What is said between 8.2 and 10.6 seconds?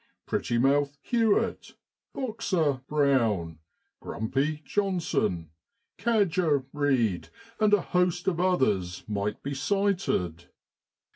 of others might be cited.